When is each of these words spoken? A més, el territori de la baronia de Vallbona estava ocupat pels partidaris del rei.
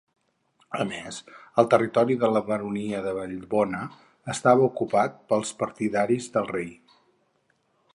A 0.83 0.85
més, 0.91 1.19
el 1.63 1.69
territori 1.73 2.17
de 2.23 2.31
la 2.37 2.41
baronia 2.49 3.03
de 3.09 3.13
Vallbona 3.19 3.85
estava 4.37 4.67
ocupat 4.73 5.23
pels 5.35 5.57
partidaris 5.65 6.35
del 6.39 6.55
rei. 6.59 6.79